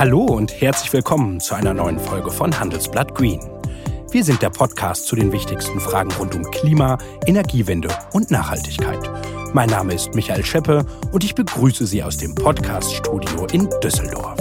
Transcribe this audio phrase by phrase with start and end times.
[0.00, 3.38] Hallo und herzlich willkommen zu einer neuen Folge von Handelsblatt Green.
[4.10, 6.96] Wir sind der Podcast zu den wichtigsten Fragen rund um Klima,
[7.26, 8.98] Energiewende und Nachhaltigkeit.
[9.52, 14.38] Mein Name ist Michael Scheppe und ich begrüße Sie aus dem Podcast-Studio in Düsseldorf.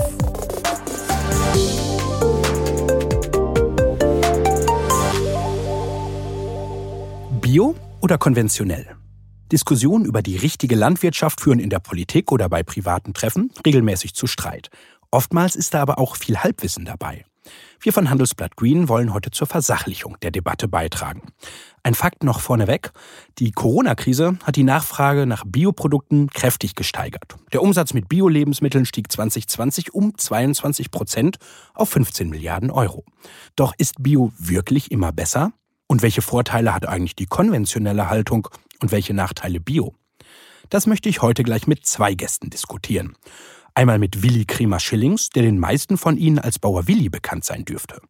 [7.41, 8.87] Bio oder konventionell?
[9.51, 14.25] Diskussionen über die richtige Landwirtschaft führen in der Politik oder bei privaten Treffen regelmäßig zu
[14.25, 14.69] Streit.
[15.11, 17.25] Oftmals ist da aber auch viel Halbwissen dabei.
[17.81, 21.23] Wir von Handelsblatt Green wollen heute zur Versachlichung der Debatte beitragen.
[21.81, 22.91] Ein Fakt noch vorneweg.
[23.39, 27.37] Die Corona-Krise hat die Nachfrage nach Bioprodukten kräftig gesteigert.
[27.53, 31.37] Der Umsatz mit Bio-Lebensmitteln stieg 2020 um 22 Prozent
[31.73, 33.05] auf 15 Milliarden Euro.
[33.55, 35.53] Doch ist Bio wirklich immer besser?
[35.87, 38.49] Und welche Vorteile hat eigentlich die konventionelle Haltung
[38.81, 39.95] und welche Nachteile Bio?
[40.69, 43.15] Das möchte ich heute gleich mit zwei Gästen diskutieren.
[43.79, 48.01] Einmal mit Willi Kremer-Schillings, der den meisten von Ihnen als Bauer Willi bekannt sein dürfte.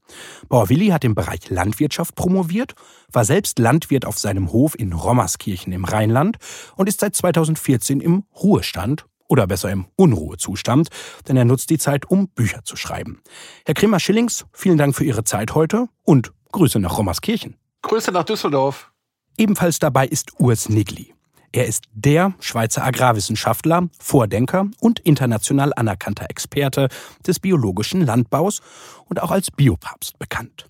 [0.48, 2.74] Bauer Willi hat im Bereich Landwirtschaft promoviert,
[3.12, 6.38] war selbst Landwirt auf seinem Hof in Rommerskirchen im Rheinland
[6.76, 10.90] und ist seit 2014 im Ruhestand oder besser im Unruhezustand,
[11.28, 13.22] denn er nutzt die Zeit, um Bücher zu schreiben.
[13.64, 17.58] Herr Kremer-Schillings, vielen Dank für Ihre Zeit heute und Grüße nach Rommerskirchen.
[17.84, 18.92] Grüße nach Düsseldorf.
[19.38, 21.14] Ebenfalls dabei ist Urs Nigli.
[21.52, 26.90] Er ist der Schweizer Agrarwissenschaftler, Vordenker und international anerkannter Experte
[27.26, 28.62] des biologischen Landbaus
[29.06, 30.70] und auch als Biopapst bekannt.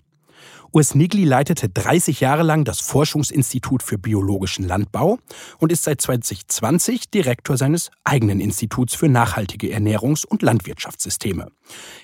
[0.72, 5.18] Urs Nigli leitete 30 Jahre lang das Forschungsinstitut für biologischen Landbau
[5.58, 11.48] und ist seit 2020 Direktor seines eigenen Instituts für nachhaltige Ernährungs- und Landwirtschaftssysteme.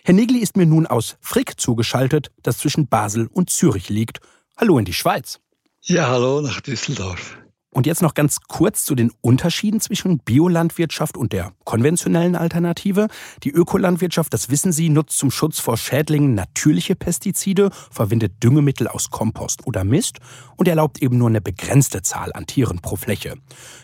[0.05, 4.19] Herr Nigli ist mir nun aus Frick zugeschaltet, das zwischen Basel und Zürich liegt.
[4.57, 5.39] Hallo in die Schweiz.
[5.83, 7.39] Ja, hallo nach Düsseldorf.
[7.77, 13.09] Und jetzt noch ganz kurz zu den Unterschieden zwischen Biolandwirtschaft und der konventionellen Alternative.
[13.43, 19.11] Die Ökolandwirtschaft, das wissen Sie, nutzt zum Schutz vor Schädlingen natürliche Pestizide, verwendet Düngemittel aus
[19.11, 20.21] Kompost oder Mist
[20.57, 23.35] und erlaubt eben nur eine begrenzte Zahl an Tieren pro Fläche.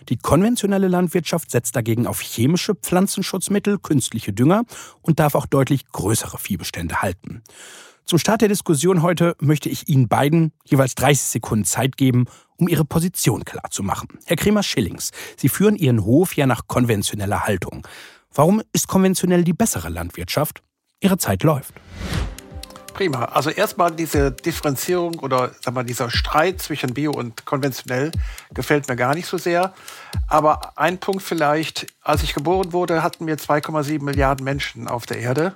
[0.08, 4.62] Die konventionelle Landwirtschaft setzt dagegen auf chemische Pflanzenschutzmittel, künstliche Dünger
[5.02, 7.42] und darf auch deutlich größere Viehbestände halten.
[8.04, 12.26] Zum Start der Diskussion heute möchte ich Ihnen beiden jeweils 30 Sekunden Zeit geben,
[12.56, 14.08] um Ihre Position klarzumachen.
[14.26, 17.86] Herr Kremer-Schillings, Sie führen Ihren Hof ja nach konventioneller Haltung.
[18.34, 20.62] Warum ist konventionell die bessere Landwirtschaft?
[21.00, 21.74] Ihre Zeit läuft.
[22.92, 23.24] Prima.
[23.24, 28.12] Also erstmal diese Differenzierung oder sag mal, dieser Streit zwischen Bio und konventionell
[28.52, 29.72] gefällt mir gar nicht so sehr.
[30.28, 35.18] Aber ein Punkt vielleicht, als ich geboren wurde, hatten wir 2,7 Milliarden Menschen auf der
[35.18, 35.54] Erde.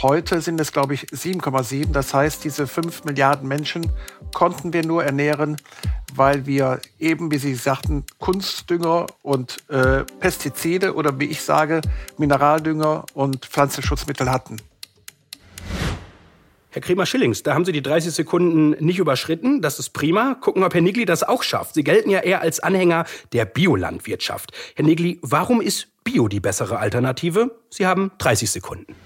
[0.00, 1.92] Heute sind es, glaube ich, 7,7.
[1.92, 3.90] Das heißt, diese 5 Milliarden Menschen
[4.32, 5.56] konnten wir nur ernähren,
[6.14, 11.80] weil wir eben, wie Sie sagten, Kunstdünger und äh, Pestizide oder wie ich sage,
[12.18, 14.56] Mineraldünger und Pflanzenschutzmittel hatten.
[16.74, 19.60] Herr Kremer-Schillings, da haben Sie die 30 Sekunden nicht überschritten.
[19.60, 20.36] Das ist prima.
[20.40, 21.74] Gucken, ob Herr Nigli das auch schafft.
[21.74, 24.52] Sie gelten ja eher als Anhänger der Biolandwirtschaft.
[24.74, 27.50] Herr Nigli, warum ist Bio die bessere Alternative?
[27.68, 28.96] Sie haben 30 Sekunden.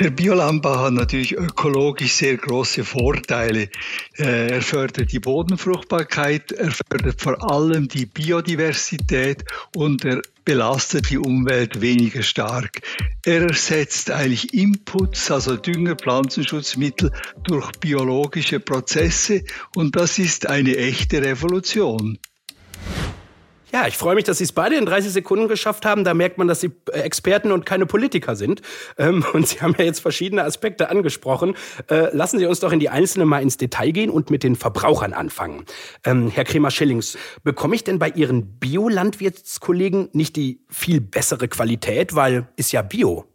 [0.00, 3.68] Der Biolandbau hat natürlich ökologisch sehr große Vorteile.
[4.16, 9.44] Äh, er fördert die Bodenfruchtbarkeit, er fördert vor allem die Biodiversität
[9.74, 12.80] und er belastet die Umwelt weniger stark.
[13.24, 17.10] Er ersetzt eigentlich Inputs, also Dünger, Pflanzenschutzmittel
[17.42, 19.42] durch biologische Prozesse
[19.74, 22.20] und das ist eine echte Revolution.
[23.70, 26.02] Ja, ich freue mich, dass Sie es beide in 30 Sekunden geschafft haben.
[26.02, 28.62] Da merkt man, dass Sie äh, Experten und keine Politiker sind.
[28.96, 31.54] Ähm, und Sie haben ja jetzt verschiedene Aspekte angesprochen.
[31.90, 34.56] Äh, lassen Sie uns doch in die einzelnen mal ins Detail gehen und mit den
[34.56, 35.66] Verbrauchern anfangen.
[36.04, 42.48] Ähm, Herr Kremer-Schillings, bekomme ich denn bei Ihren Biolandwirtskollegen nicht die viel bessere Qualität, weil
[42.56, 43.26] ist ja Bio?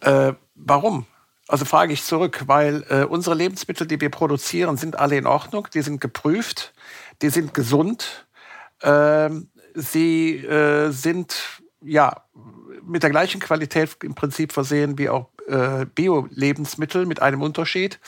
[0.00, 1.06] Äh, warum?
[1.46, 5.68] Also frage ich zurück, weil äh, unsere Lebensmittel, die wir produzieren, sind alle in Ordnung,
[5.74, 6.72] die sind geprüft,
[7.22, 8.26] die sind gesund
[8.82, 12.24] ähm, sie äh, sind ja
[12.82, 17.98] mit der gleichen Qualität im Prinzip versehen wie auch äh, Bio-Lebensmittel mit einem Unterschied.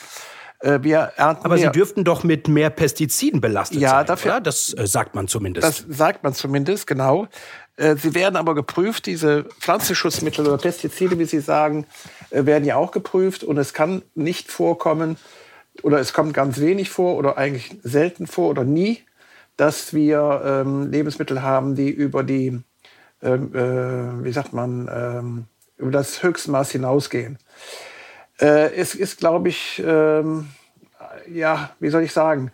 [0.59, 4.41] Äh, wir ernten Aber Sie dürften doch mit mehr Pestiziden belastet ja, sein, dafür, oder?
[4.41, 5.67] Das äh, sagt man zumindest.
[5.67, 7.27] Das sagt man zumindest, genau.
[7.75, 11.85] Äh, sie werden aber geprüft, diese Pflanzenschutzmittel oder Pestizide, wie Sie sagen,
[12.29, 15.17] werden ja auch geprüft und es kann nicht vorkommen
[15.81, 19.03] oder es kommt ganz wenig vor oder eigentlich selten vor oder nie,
[19.57, 22.59] dass wir ähm, Lebensmittel haben, die über die,
[23.21, 25.45] ähm, äh, wie sagt man, ähm,
[25.77, 27.37] über das Höchstmaß hinausgehen.
[28.39, 30.47] Äh, es ist, glaube ich, ähm,
[31.31, 32.51] ja, wie soll ich sagen,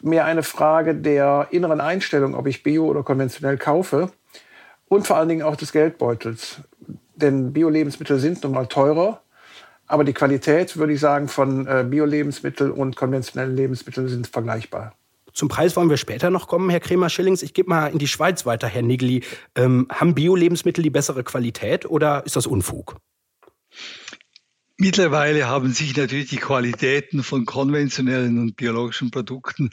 [0.00, 4.10] mehr eine Frage der inneren Einstellung, ob ich bio oder konventionell kaufe
[4.88, 6.62] und vor allen Dingen auch des Geldbeutels.
[7.16, 9.20] denn Bio-Lebensmittel sind nun mal teurer.
[9.88, 14.94] Aber die Qualität, würde ich sagen, von äh, Bio-Lebensmitteln und konventionellen Lebensmitteln sind vergleichbar.
[15.32, 17.42] Zum Preis wollen wir später noch kommen, Herr Kremer-Schillings.
[17.42, 19.22] Ich gebe mal in die Schweiz weiter, Herr Nigli.
[19.54, 22.96] Ähm, haben Bio-Lebensmittel die bessere Qualität oder ist das Unfug?
[24.76, 29.70] Mittlerweile haben sich natürlich die Qualitäten von konventionellen und biologischen Produkten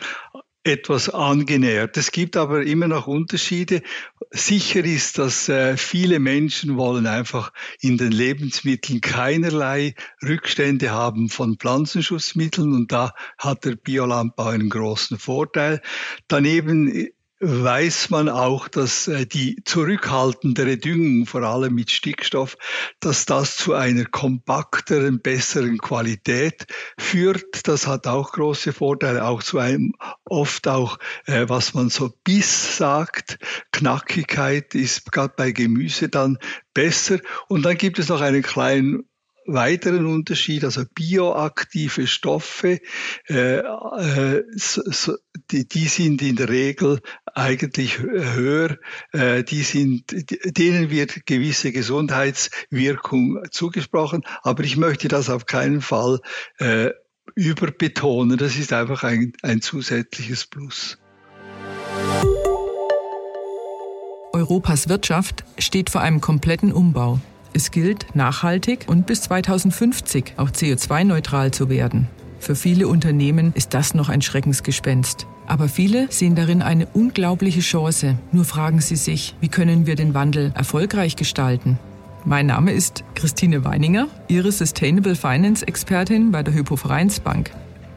[0.66, 1.96] etwas angenähert.
[1.96, 3.84] Es gibt aber immer noch Unterschiede.
[4.32, 11.58] Sicher ist, dass äh, viele Menschen wollen einfach in den Lebensmitteln keinerlei Rückstände haben von
[11.58, 15.82] Pflanzenschutzmitteln und da hat der Biolandbau einen großen Vorteil.
[16.28, 17.10] Daneben
[17.48, 22.58] weiß man auch, dass äh, die zurückhaltendere Düngung, vor allem mit Stickstoff,
[23.00, 26.66] dass das zu einer kompakteren, besseren Qualität
[26.98, 27.68] führt.
[27.68, 29.94] Das hat auch große Vorteile, auch zu einem
[30.26, 33.38] oft auch, äh, was man so Biss sagt,
[33.72, 36.40] Knackigkeit ist gerade bei Gemüse dann
[36.74, 37.20] besser.
[37.48, 39.08] Und dann gibt es noch einen kleinen
[39.46, 42.80] weiteren Unterschied, also bioaktive Stoffe,
[43.28, 45.16] äh, äh, so,
[45.52, 47.02] die, die sind in der Regel
[47.34, 48.78] eigentlich höher,
[49.12, 50.06] äh, die sind,
[50.58, 56.20] denen wird gewisse Gesundheitswirkung zugesprochen, aber ich möchte das auf keinen Fall
[56.58, 56.92] äh,
[57.36, 60.98] überbetonen, das ist einfach ein, ein zusätzliches Plus.
[64.34, 67.20] Europas Wirtschaft steht vor einem kompletten Umbau.
[67.56, 72.10] Es gilt, nachhaltig und bis 2050 auch CO2-neutral zu werden.
[72.38, 75.26] Für viele Unternehmen ist das noch ein Schreckensgespenst.
[75.48, 78.18] Aber viele sehen darin eine unglaubliche Chance.
[78.34, 81.80] Nur fragen sie sich, wie können wir den Wandel erfolgreich gestalten?
[82.26, 87.52] Mein Name ist Christine Weininger, Ihre Sustainable Finance Expertin bei der Hypo Vereinsbank.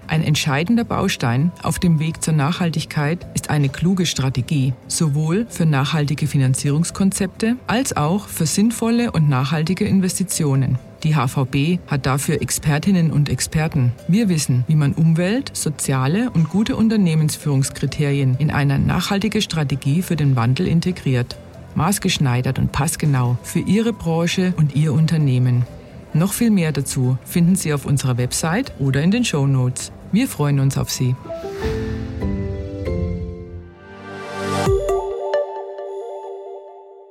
[0.08, 6.26] Ein entscheidender Baustein auf dem Weg zur Nachhaltigkeit ist eine kluge Strategie, sowohl für nachhaltige
[6.26, 10.78] Finanzierungskonzepte als auch für sinnvolle und nachhaltige Investitionen.
[11.02, 13.92] Die HVB hat dafür Expertinnen und Experten.
[14.08, 20.36] Wir wissen, wie man Umwelt, soziale und gute Unternehmensführungskriterien in eine nachhaltige Strategie für den
[20.36, 21.36] Wandel integriert.
[21.74, 25.66] Maßgeschneidert und passgenau für Ihre Branche und Ihr Unternehmen.
[26.14, 29.92] Noch viel mehr dazu finden Sie auf unserer Website oder in den Show Notes.
[30.10, 31.14] Wir freuen uns auf Sie.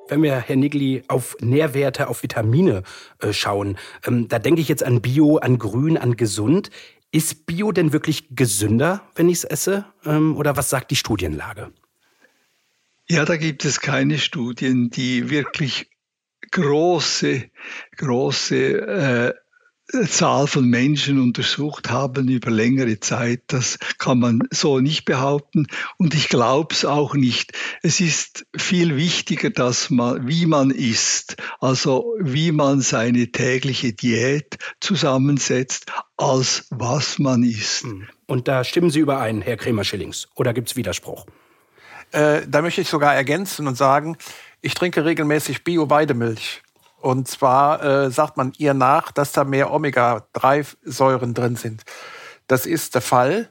[0.10, 2.82] Wenn wir, Herr Nigli, auf Nährwerte, auf Vitamine
[3.20, 6.72] äh, schauen, ähm, da denke ich jetzt an Bio, an Grün, an Gesund.
[7.12, 9.86] Ist Bio denn wirklich gesünder, wenn ich es esse?
[10.06, 11.72] Ähm, oder was sagt die Studienlage?
[13.10, 15.92] Ja, da gibt es keine Studien, die wirklich
[16.52, 17.50] große,
[17.98, 19.34] große äh,
[20.10, 23.44] Zahl von Menschen untersucht haben über längere Zeit.
[23.48, 25.68] Das kann man so nicht behaupten
[25.98, 27.54] und ich glaube es auch nicht.
[27.82, 34.58] Es ist viel wichtiger, dass man, wie man isst, also wie man seine tägliche Diät
[34.82, 37.84] zusammensetzt, als was man isst.
[37.84, 38.08] Hm.
[38.26, 41.26] Und da stimmen Sie überein, Herr Kremer-Schillings, oder gibt es Widerspruch?
[42.12, 44.18] Äh, da möchte ich sogar ergänzen und sagen,
[44.62, 46.62] ich trinke regelmäßig Bio-Weidemilch.
[47.00, 51.84] Und zwar äh, sagt man ihr nach, dass da mehr Omega-3-Säuren drin sind.
[52.48, 53.50] Das ist der Fall,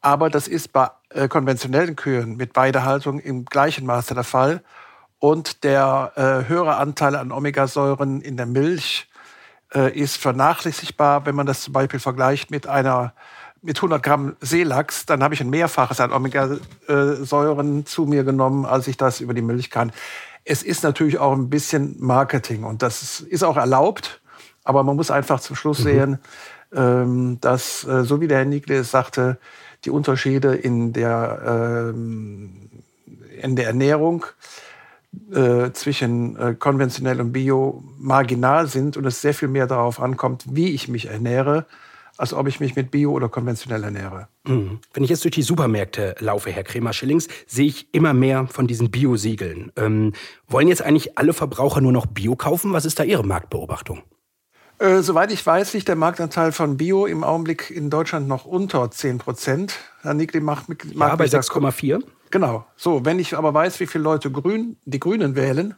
[0.00, 4.62] aber das ist bei äh, konventionellen Kühen mit Weidehaltung im gleichen Maße der Fall.
[5.18, 9.08] Und der äh, höhere Anteil an Omega-Säuren in der Milch
[9.74, 13.14] äh, ist vernachlässigbar, wenn man das zum Beispiel vergleicht mit einer
[13.62, 18.88] mit 100 Gramm Seelachs, dann habe ich ein Mehrfaches an Omega-Säuren zu mir genommen, als
[18.88, 19.90] ich das über die Milch kann.
[20.44, 24.20] Es ist natürlich auch ein bisschen Marketing und das ist auch erlaubt,
[24.62, 25.84] aber man muss einfach zum Schluss mhm.
[25.84, 26.18] sehen,
[26.74, 29.38] ähm, dass, äh, so wie der Herr Nikle sagte,
[29.84, 32.70] die Unterschiede in der, ähm,
[33.40, 34.24] in der Ernährung
[35.32, 40.44] äh, zwischen äh, konventionell und Bio marginal sind und es sehr viel mehr darauf ankommt,
[40.50, 41.66] wie ich mich ernähre,
[42.16, 44.28] als ob ich mich mit Bio oder konventionell ernähre.
[44.46, 44.80] Mhm.
[44.92, 48.90] Wenn ich jetzt durch die Supermärkte laufe, Herr Kremer-Schillings, sehe ich immer mehr von diesen
[48.90, 49.72] Bio-Siegeln.
[49.76, 50.12] Ähm,
[50.48, 52.72] wollen jetzt eigentlich alle Verbraucher nur noch Bio kaufen?
[52.72, 54.02] Was ist da Ihre Marktbeobachtung?
[54.78, 58.90] Äh, soweit ich weiß, liegt der Marktanteil von Bio im Augenblick in Deutschland noch unter
[58.90, 59.74] 10 Prozent.
[60.02, 62.02] Herr Nikli macht, macht ja, bei 6,4.
[62.30, 62.66] Genau.
[62.76, 65.74] So, wenn ich aber weiß, wie viele Leute Grün, die Grünen wählen,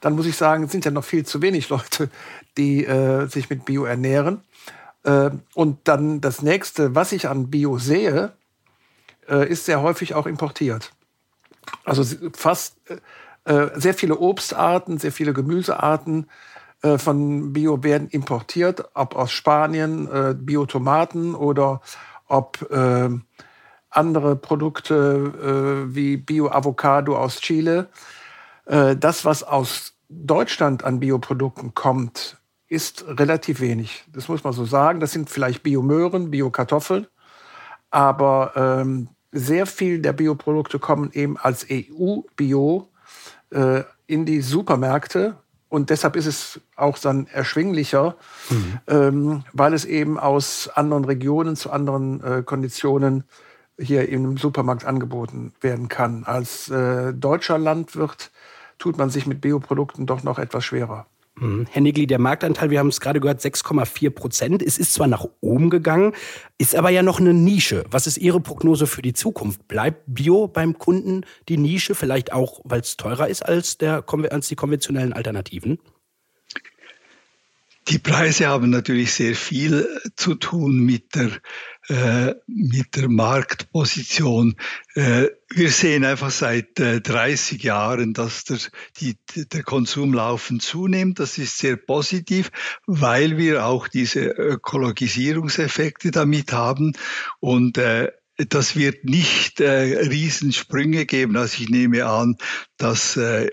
[0.00, 2.10] dann muss ich sagen, es sind ja noch viel zu wenig Leute,
[2.58, 4.42] die äh, sich mit Bio ernähren.
[5.04, 8.32] Äh, und dann das nächste, was ich an Bio sehe,
[9.28, 10.92] äh, ist sehr häufig auch importiert.
[11.84, 12.76] Also fast
[13.44, 16.26] äh, sehr viele Obstarten, sehr viele Gemüsearten
[16.98, 20.06] von Bio werden importiert, ob aus Spanien
[20.44, 21.80] Bio-Tomaten oder
[22.26, 22.58] ob
[23.88, 27.88] andere Produkte wie Bio-Avocado aus Chile.
[28.66, 32.36] das, was aus Deutschland an Bioprodukten kommt,
[32.74, 34.04] ist relativ wenig.
[34.12, 35.00] Das muss man so sagen.
[35.00, 37.06] Das sind vielleicht Biomöhren, Biokartoffeln.
[37.90, 42.88] Aber ähm, sehr viel der Bioprodukte kommen eben als EU-Bio
[43.50, 45.36] äh, in die Supermärkte.
[45.68, 48.16] Und deshalb ist es auch dann erschwinglicher,
[48.50, 48.78] mhm.
[48.86, 53.24] ähm, weil es eben aus anderen Regionen zu anderen äh, Konditionen
[53.78, 56.24] hier im Supermarkt angeboten werden kann.
[56.24, 58.30] Als äh, deutscher Landwirt
[58.78, 61.06] tut man sich mit Bioprodukten doch noch etwas schwerer.
[61.36, 61.66] Mhm.
[61.70, 64.62] Herr Nigli, der Marktanteil, wir haben es gerade gehört, 6,4 Prozent.
[64.62, 66.12] Es ist zwar nach oben gegangen,
[66.58, 67.84] ist aber ja noch eine Nische.
[67.90, 69.66] Was ist Ihre Prognose für die Zukunft?
[69.66, 74.48] Bleibt Bio beim Kunden die Nische, vielleicht auch, weil es teurer ist als, der, als
[74.48, 75.78] die konventionellen Alternativen?
[77.88, 79.86] Die Preise haben natürlich sehr viel
[80.16, 81.30] zu tun mit der,
[81.88, 84.56] äh, mit der Marktposition.
[84.94, 88.58] Äh, wir sehen einfach seit äh, 30 Jahren, dass der,
[89.00, 91.18] die, der Konsum laufend zunimmt.
[91.18, 92.50] Das ist sehr positiv,
[92.86, 96.94] weil wir auch diese Ökologisierungseffekte damit haben.
[97.40, 101.36] Und äh, das wird nicht äh, Riesensprünge geben.
[101.36, 102.36] Also ich nehme an,
[102.78, 103.50] dass äh,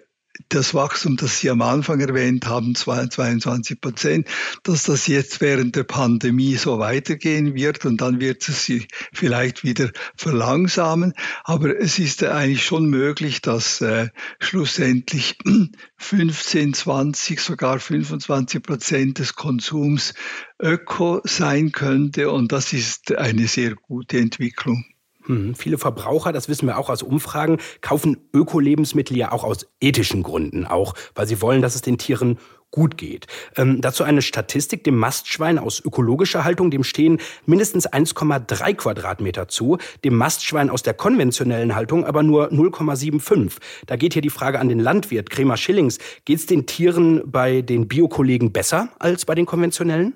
[0.49, 4.27] das Wachstum, das Sie am Anfang erwähnt haben, 22 Prozent,
[4.63, 9.63] dass das jetzt während der Pandemie so weitergehen wird und dann wird es sich vielleicht
[9.63, 11.13] wieder verlangsamen.
[11.43, 15.37] Aber es ist eigentlich schon möglich, dass äh, schlussendlich
[15.97, 20.13] 15, 20, sogar 25 Prozent des Konsums
[20.61, 24.85] öko sein könnte und das ist eine sehr gute Entwicklung.
[25.31, 30.23] Hm, viele Verbraucher, das wissen wir auch aus Umfragen, kaufen Öko-Lebensmittel ja auch aus ethischen
[30.23, 32.37] Gründen, auch weil sie wollen, dass es den Tieren
[32.69, 33.27] gut geht.
[33.55, 39.77] Ähm, dazu eine Statistik, dem Mastschwein aus ökologischer Haltung, dem stehen mindestens 1,3 Quadratmeter zu,
[40.03, 43.53] dem Mastschwein aus der konventionellen Haltung aber nur 0,75.
[43.85, 47.61] Da geht hier die Frage an den Landwirt, Kremer Schillings, geht es den Tieren bei
[47.61, 50.15] den Biokollegen besser als bei den konventionellen?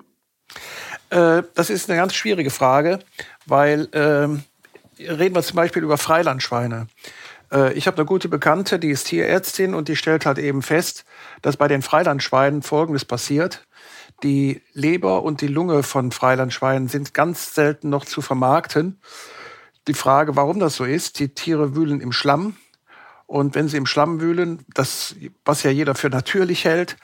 [1.08, 2.98] Äh, das ist eine ganz schwierige Frage,
[3.46, 3.88] weil...
[3.92, 4.42] Äh
[4.98, 6.88] reden wir zum Beispiel über Freilandschweine.
[7.52, 11.04] Äh, ich habe eine gute Bekannte, die ist Tierärztin und die stellt halt eben fest,
[11.42, 13.66] dass bei den Freilandschweinen Folgendes passiert.
[14.22, 18.98] Die Leber und die Lunge von Freilandschweinen sind ganz selten noch zu vermarkten.
[19.88, 22.56] Die Frage, warum das so ist, die Tiere wühlen im Schlamm.
[23.26, 26.96] Und wenn sie im Schlamm wühlen, das, was ja jeder für natürlich hält,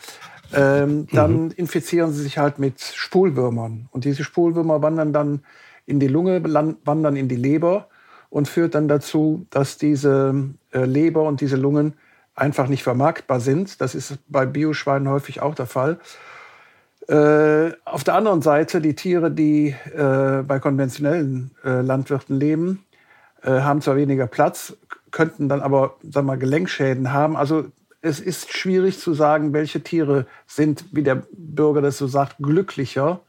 [0.53, 1.51] ähm, dann mhm.
[1.57, 3.89] infizieren sie sich halt mit Spulwürmern.
[3.91, 5.45] Und diese Spulwürmer wandern dann
[5.87, 6.43] in die Lunge,
[6.85, 7.89] wandern in die Leber
[8.31, 10.35] und führt dann dazu, dass diese
[10.73, 11.95] äh, Leber und diese Lungen
[12.35, 13.81] einfach nicht vermarktbar sind.
[13.81, 15.99] Das ist bei Bioschweinen häufig auch der Fall.
[17.09, 22.85] Äh, auf der anderen Seite, die Tiere, die äh, bei konventionellen Landwirten leben,
[23.45, 24.77] haben zwar weniger Platz,
[25.11, 27.37] könnten dann aber sagen wir, Gelenkschäden haben.
[27.37, 27.65] Also
[28.01, 33.21] es ist schwierig zu sagen, welche Tiere sind, wie der Bürger das so sagt, glücklicher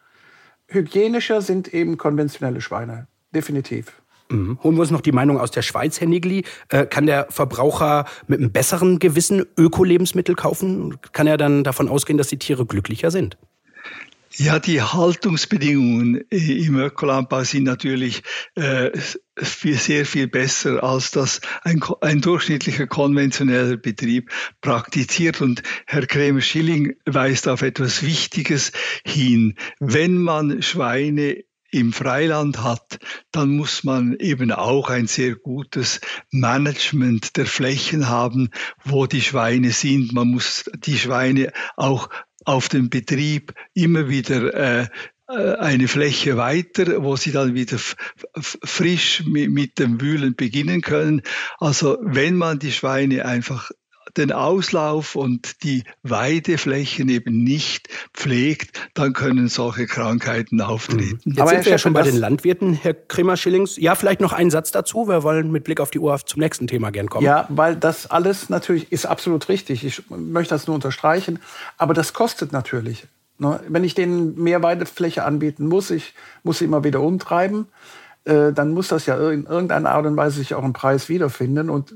[0.68, 3.08] hygienischer sind eben konventionelle Schweine.
[3.34, 4.02] Definitiv.
[4.30, 4.60] Mhm.
[4.64, 6.44] Holen wir uns noch die Meinung aus der Schweiz, Herr Nigli.
[6.70, 10.98] Äh, kann der Verbraucher mit einem besseren Gewissen Öko-Lebensmittel kaufen?
[11.12, 13.38] Kann er dann davon ausgehen, dass die Tiere glücklicher sind?
[14.36, 18.24] Ja, die Haltungsbedingungen im Ökolandbau sind natürlich
[18.56, 18.90] äh,
[19.36, 25.40] sehr viel besser, als das ein, ein durchschnittlicher konventioneller Betrieb praktiziert.
[25.40, 28.72] Und Herr Krämer-Schilling weist auf etwas Wichtiges
[29.06, 29.54] hin.
[29.80, 33.00] Wenn man Schweine im Freiland hat,
[33.32, 38.50] dann muss man eben auch ein sehr gutes Management der Flächen haben,
[38.84, 40.14] wo die Schweine sind.
[40.14, 42.10] Man muss die Schweine auch
[42.46, 44.88] auf dem Betrieb immer wieder äh,
[45.28, 47.78] äh, eine Fläche weiter, wo sie dann wieder
[48.40, 51.22] frisch mit, mit dem Wühlen beginnen können.
[51.60, 53.72] Also wenn man die Schweine einfach
[54.18, 61.20] den Auslauf und die Weideflächen eben nicht pflegt, dann können solche Krankheiten auftreten.
[61.24, 63.78] Jetzt Aber sind wir ja schon bei den Landwirten, Herr Kremer-Schillings.
[63.78, 65.08] Ja, vielleicht noch einen Satz dazu.
[65.08, 67.26] Wir wollen mit Blick auf die Uhr zum nächsten Thema gern kommen.
[67.26, 69.84] Ja, weil das alles natürlich ist absolut richtig.
[69.84, 71.40] Ich möchte das nur unterstreichen.
[71.78, 73.08] Aber das kostet natürlich.
[73.40, 73.60] Ne?
[73.68, 77.68] Wenn ich denen mehr Weidefläche anbieten muss, ich muss sie immer wieder umtreiben,
[78.26, 81.70] äh, dann muss das ja in irgendeiner Art und Weise sich auch im Preis wiederfinden.
[81.70, 81.96] Und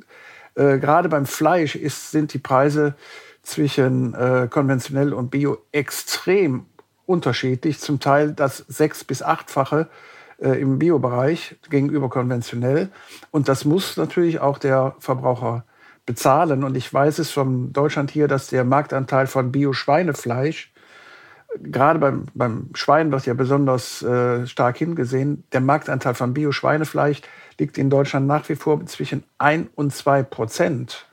[0.58, 2.96] äh, gerade beim Fleisch ist, sind die Preise
[3.44, 6.66] zwischen äh, konventionell und Bio extrem
[7.06, 7.80] unterschiedlich.
[7.80, 9.88] Zum Teil das sechs- bis achtfache
[10.42, 12.90] äh, im Biobereich gegenüber konventionell.
[13.32, 15.64] Und das muss natürlich auch der Verbraucher
[16.06, 16.64] bezahlen.
[16.64, 20.74] Und ich weiß es von Deutschland hier, dass der Marktanteil von Bio-Schweinefleisch
[21.62, 25.44] gerade beim, beim Schwein wird ja besonders äh, stark hingesehen.
[25.52, 27.22] Der Marktanteil von Bio-Schweinefleisch
[27.60, 31.08] liegt in Deutschland nach wie vor zwischen 1 und 2 Prozent.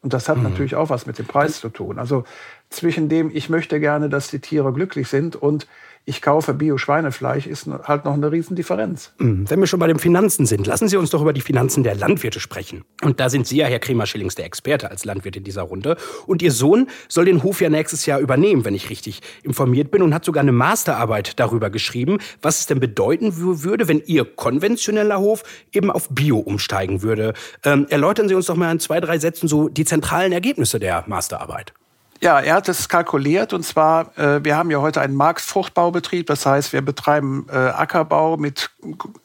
[0.00, 0.44] Und das hat mhm.
[0.44, 1.98] natürlich auch was mit dem Preis zu tun.
[1.98, 2.24] Also
[2.72, 5.66] zwischen dem, ich möchte gerne, dass die Tiere glücklich sind und
[6.04, 9.12] ich kaufe Bio-Schweinefleisch, ist halt noch eine Riesendifferenz.
[9.18, 9.48] Mhm.
[9.48, 11.94] Wenn wir schon bei den Finanzen sind, lassen Sie uns doch über die Finanzen der
[11.94, 12.84] Landwirte sprechen.
[13.02, 15.96] Und da sind Sie ja, Herr Kremer-Schillings, der Experte als Landwirt in dieser Runde.
[16.26, 20.02] Und Ihr Sohn soll den Hof ja nächstes Jahr übernehmen, wenn ich richtig informiert bin,
[20.02, 25.20] und hat sogar eine Masterarbeit darüber geschrieben, was es denn bedeuten würde, wenn Ihr konventioneller
[25.20, 27.32] Hof eben auf Bio umsteigen würde.
[27.64, 31.04] Ähm, erläutern Sie uns doch mal in zwei, drei Sätzen so die zentralen Ergebnisse der
[31.06, 31.74] Masterarbeit.
[32.22, 36.46] Ja, er hat es kalkuliert und zwar, äh, wir haben ja heute einen Marktfruchtbaubetrieb, das
[36.46, 38.70] heißt, wir betreiben äh, Ackerbau mit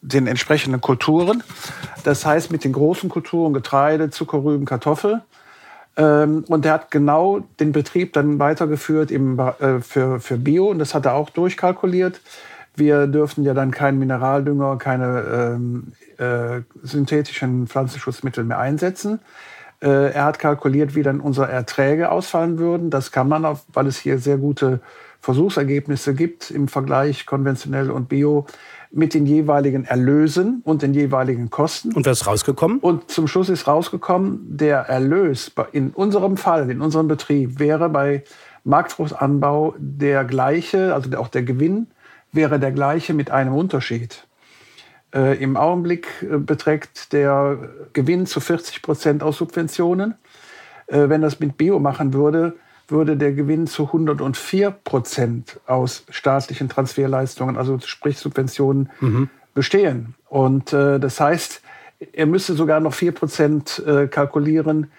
[0.01, 1.44] den entsprechenden Kulturen.
[2.04, 5.22] Das heißt, mit den großen Kulturen Getreide, Zuckerrüben, Kartoffel.
[5.96, 10.80] Ähm, und er hat genau den Betrieb dann weitergeführt im, äh, für, für Bio und
[10.80, 12.20] das hat er auch durchkalkuliert.
[12.75, 19.20] Wir dürfen ja dann keinen Mineraldünger, keine ähm, äh, synthetischen Pflanzenschutzmittel mehr einsetzen.
[19.82, 22.90] Äh, er hat kalkuliert, wie dann unsere Erträge ausfallen würden.
[22.90, 24.80] Das kann man, auch, weil es hier sehr gute
[25.20, 28.46] Versuchsergebnisse gibt im Vergleich konventionell und bio
[28.92, 31.94] mit den jeweiligen Erlösen und den jeweiligen Kosten.
[31.94, 32.80] Und was ist rausgekommen?
[32.80, 38.24] Und zum Schluss ist rausgekommen, der Erlös in unserem Fall, in unserem Betrieb, wäre bei
[38.64, 41.88] Marktfruchtanbau der gleiche, also auch der Gewinn
[42.32, 44.27] wäre der gleiche mit einem Unterschied.
[45.14, 47.58] Äh, Im Augenblick äh, beträgt der
[47.94, 50.16] Gewinn zu 40 Prozent aus Subventionen.
[50.88, 52.56] Äh, wenn das mit Bio machen würde,
[52.88, 59.30] würde der Gewinn zu 104 Prozent aus staatlichen Transferleistungen, also sprich Subventionen, mhm.
[59.54, 60.16] bestehen.
[60.30, 61.62] Und äh, das heißt,
[62.14, 64.92] er müsste sogar noch 4 Prozent äh, kalkulieren,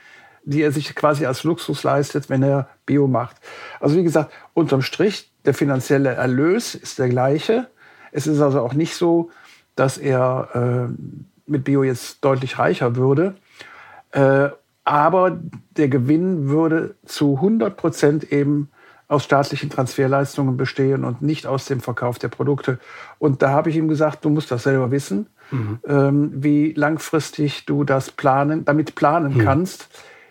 [0.45, 3.37] die er sich quasi als Luxus leistet, wenn er Bio macht.
[3.81, 7.69] Also wie gesagt, unterm Strich, der finanzielle Erlös ist der gleiche.
[8.13, 9.31] Es ist also auch nicht so,
[9.79, 10.93] dass er äh,
[11.47, 13.35] mit Bio jetzt deutlich reicher würde.
[14.13, 14.49] Äh,
[14.85, 15.39] aber
[15.77, 18.71] der Gewinn würde zu 100 Prozent eben
[19.07, 22.79] aus staatlichen Transferleistungen bestehen und nicht aus dem Verkauf der Produkte.
[23.19, 25.79] Und da habe ich ihm gesagt, du musst das selber wissen, mhm.
[25.87, 29.45] ähm, wie langfristig du das planen, damit planen mhm.
[29.45, 29.89] kannst.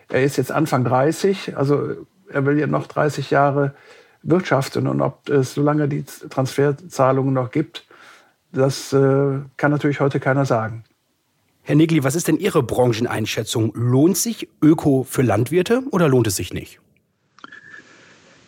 [0.08, 1.90] Er ist jetzt Anfang 30, also
[2.28, 3.74] er will ja noch 30 Jahre
[4.22, 7.84] wirtschaften und ob es, solange die Transferzahlungen noch gibt,
[8.52, 10.84] das äh, kann natürlich heute keiner sagen.
[11.62, 13.72] Herr Nigli, was ist denn Ihre Brancheneinschätzung?
[13.74, 16.80] Lohnt sich Öko für Landwirte oder lohnt es sich nicht?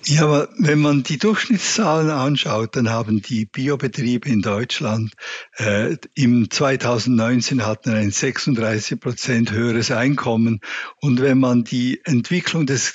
[0.07, 5.13] Ja, aber wenn man die Durchschnittszahlen anschaut, dann haben die Biobetriebe in Deutschland
[5.59, 10.61] äh, im 2019 hatten ein 36 Prozent höheres Einkommen.
[11.01, 12.95] Und wenn man die Entwicklung des,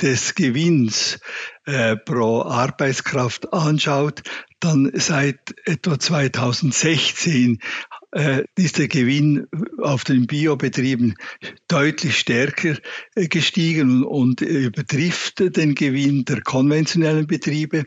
[0.00, 1.20] des Gewinns
[1.66, 4.22] äh, pro Arbeitskraft anschaut,
[4.58, 8.01] dann seit etwa 2016 äh,
[8.56, 9.46] ist der Gewinn
[9.78, 11.14] auf den Biobetrieben
[11.68, 12.76] deutlich stärker
[13.14, 17.84] äh, gestiegen und, übertrifft den Gewinn der konventionellen Betriebe.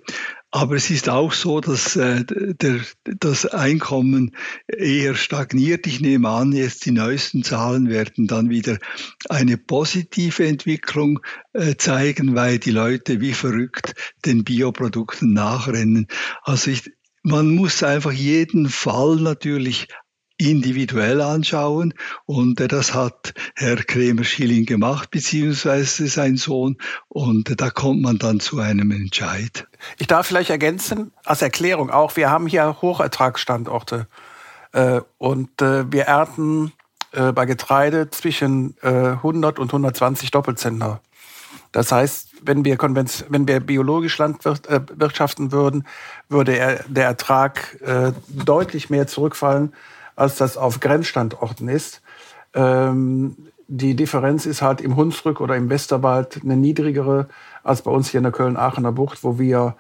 [0.50, 4.32] Aber es ist auch so, dass äh, der, das Einkommen
[4.68, 5.86] eher stagniert.
[5.86, 8.80] Ich nehme an, jetzt die neuesten Zahlen werden dann wieder
[9.30, 11.20] eine positive Entwicklung
[11.54, 13.94] äh, zeigen, weil die Leute wie verrückt
[14.26, 16.08] den Bioprodukten nachrennen.
[16.42, 16.90] Also ich,
[17.22, 19.88] man muss einfach jeden Fall natürlich
[20.38, 21.94] individuell anschauen.
[22.26, 26.78] Und äh, das hat Herr Kremer-Schilling gemacht, beziehungsweise sein Sohn.
[27.08, 29.68] Und äh, da kommt man dann zu einem Entscheid.
[29.98, 34.08] Ich darf vielleicht ergänzen, als Erklärung auch, wir haben hier Hochertragsstandorte.
[34.74, 36.72] Äh, und wir ernten
[37.12, 41.00] bei Getreide zwischen 100 und 120 Doppelzentner.
[41.72, 45.88] Das heißt, wenn wir, wenn wir biologisch landwirtschaften würden,
[46.28, 47.80] würde der Ertrag
[48.28, 49.72] deutlich mehr zurückfallen,
[50.16, 52.02] als das auf Grenzstandorten ist.
[52.54, 53.36] Ähm,
[53.68, 57.28] die Differenz ist halt im Hunsrück oder im Westerwald eine niedrigere
[57.64, 59.76] als bei uns hier in der Köln-Aachener Bucht, wo wir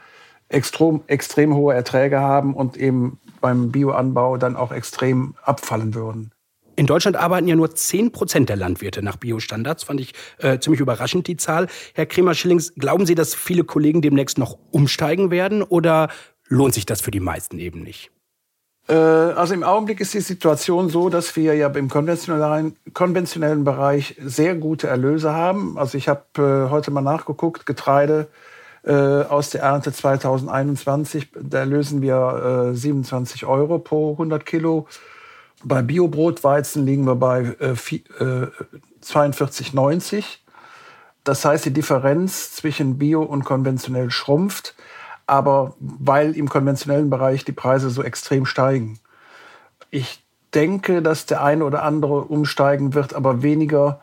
[0.50, 6.32] extrem, extrem hohe Erträge haben und eben beim Bioanbau dann auch extrem abfallen würden.
[6.78, 9.84] In Deutschland arbeiten ja nur 10 Prozent der Landwirte nach Biostandards.
[9.84, 11.68] Fand ich äh, ziemlich überraschend, die Zahl.
[11.94, 16.10] Herr Kremer-Schillings, glauben Sie, dass viele Kollegen demnächst noch umsteigen werden oder
[16.48, 18.12] lohnt sich das für die meisten eben nicht?
[18.88, 24.16] Äh, also im Augenblick ist die Situation so, dass wir ja im konventionellen, konventionellen Bereich
[24.24, 25.78] sehr gute Erlöse haben.
[25.78, 28.28] Also ich habe äh, heute mal nachgeguckt, Getreide
[28.84, 34.88] äh, aus der Ernte 2021, da erlösen wir äh, 27 Euro pro 100 Kilo.
[35.64, 38.48] Bei Biobrotweizen liegen wir bei äh, äh,
[39.04, 40.24] 42,90.
[41.24, 44.76] Das heißt, die Differenz zwischen Bio und konventionell schrumpft
[45.28, 49.00] aber weil im konventionellen Bereich die Preise so extrem steigen.
[49.90, 54.00] Ich denke, dass der eine oder andere umsteigen wird, aber weniger,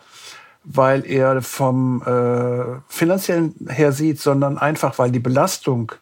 [0.65, 5.93] weil er vom äh, finanziellen her sieht, sondern einfach, weil die Belastung,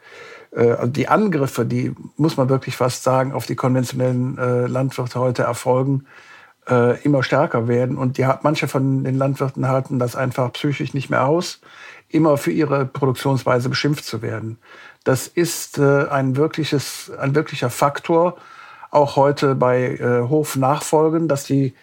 [0.53, 5.19] äh, also die Angriffe, die muss man wirklich fast sagen, auf die konventionellen äh, Landwirte
[5.21, 6.05] heute erfolgen,
[6.69, 7.97] äh, immer stärker werden.
[7.97, 11.61] Und die, manche von den Landwirten halten das einfach psychisch nicht mehr aus,
[12.09, 14.59] immer für ihre Produktionsweise beschimpft zu werden.
[15.05, 18.37] Das ist äh, ein, wirkliches, ein wirklicher Faktor,
[18.91, 21.75] auch heute bei äh, Hofnachfolgen, dass die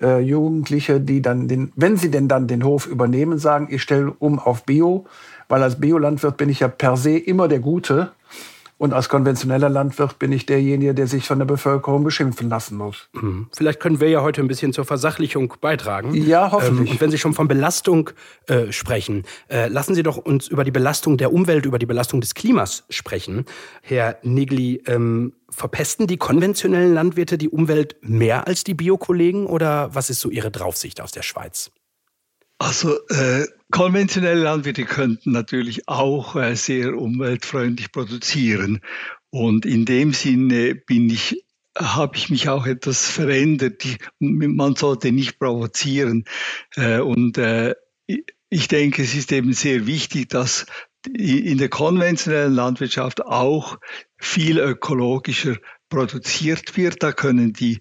[0.00, 4.12] äh, Jugendliche, die dann den, wenn sie denn dann den Hof übernehmen, sagen, ich stelle
[4.18, 5.06] um auf Bio,
[5.48, 8.12] weil als Biolandwirt bin ich ja per se immer der Gute.
[8.78, 13.08] Und als konventioneller Landwirt bin ich derjenige, der sich von der Bevölkerung beschimpfen lassen muss.
[13.12, 13.48] Mhm.
[13.56, 16.12] Vielleicht können wir ja heute ein bisschen zur Versachlichung beitragen.
[16.12, 16.88] Ja, hoffentlich.
[16.88, 18.10] Ähm, und wenn Sie schon von Belastung
[18.48, 22.20] äh, sprechen, äh, lassen Sie doch uns über die Belastung der Umwelt, über die Belastung
[22.20, 23.46] des Klimas sprechen.
[23.80, 30.10] Herr Nigli, ähm, verpesten die konventionellen Landwirte die Umwelt mehr als die Biokollegen oder was
[30.10, 31.70] ist so Ihre Draufsicht aus der Schweiz?
[32.58, 38.80] Also äh, konventionelle Landwirte könnten natürlich auch äh, sehr umweltfreundlich produzieren.
[39.30, 41.42] Und in dem Sinne bin ich
[41.78, 43.84] habe ich mich auch etwas verändert.
[43.84, 46.24] Ich, man sollte nicht provozieren.
[46.74, 47.74] Äh, und äh,
[48.48, 50.66] ich denke, es ist eben sehr wichtig, dass
[51.06, 53.78] in der konventionellen Landwirtschaft auch
[54.16, 55.56] viel ökologischer
[55.88, 57.02] produziert wird.
[57.02, 57.80] Da können die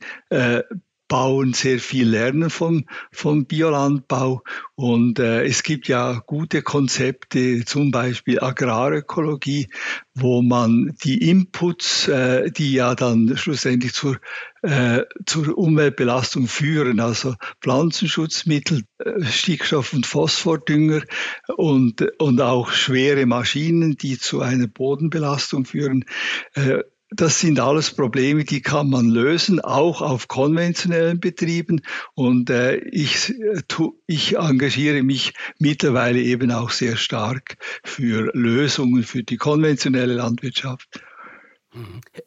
[1.15, 4.43] Bauern sehr viel lernen vom, vom Biolandbau.
[4.75, 9.69] Und äh, es gibt ja gute Konzepte, zum Beispiel Agrarökologie,
[10.13, 14.19] wo man die Inputs, äh, die ja dann schlussendlich zur,
[14.61, 21.01] äh, zur Umweltbelastung führen, also Pflanzenschutzmittel, äh, Stickstoff- und Phosphordünger
[21.55, 26.03] und, und auch schwere Maschinen, die zu einer Bodenbelastung führen,
[26.55, 26.79] äh,
[27.11, 31.81] das sind alles Probleme, die kann man lösen, auch auf konventionellen Betrieben.
[32.13, 39.03] Und äh, ich, äh, tu, ich engagiere mich mittlerweile eben auch sehr stark für Lösungen
[39.03, 41.01] für die konventionelle Landwirtschaft.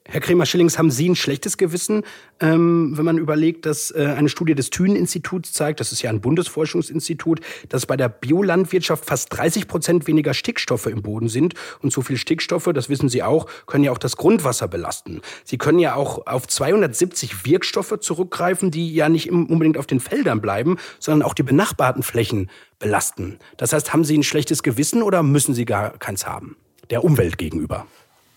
[0.04, 2.02] Herr Kremer-Schillings, haben Sie ein schlechtes Gewissen,
[2.40, 6.20] ähm, wenn man überlegt, dass äh, eine Studie des Thünen-Instituts zeigt, das ist ja ein
[6.20, 11.54] Bundesforschungsinstitut, dass bei der Biolandwirtschaft fast 30 Prozent weniger Stickstoffe im Boden sind.
[11.82, 15.20] Und so viel Stickstoffe, das wissen Sie auch, können ja auch das Grundwasser belasten.
[15.44, 20.40] Sie können ja auch auf 270 Wirkstoffe zurückgreifen, die ja nicht unbedingt auf den Feldern
[20.40, 23.38] bleiben, sondern auch die benachbarten Flächen belasten.
[23.56, 26.56] Das heißt, haben Sie ein schlechtes Gewissen oder müssen Sie gar keins haben?
[26.90, 27.86] Der Umwelt gegenüber.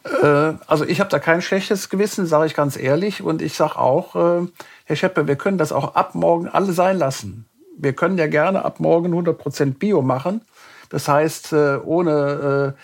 [0.03, 3.21] Äh, also ich habe da kein schlechtes Gewissen, sage ich ganz ehrlich.
[3.21, 4.47] Und ich sage auch, äh,
[4.85, 7.45] Herr Scheppe, wir können das auch ab morgen alle sein lassen.
[7.77, 10.41] Wir können ja gerne ab morgen 100% Bio machen.
[10.89, 12.75] Das heißt, äh, ohne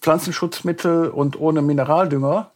[0.00, 2.52] Pflanzenschutzmittel und ohne Mineraldünger.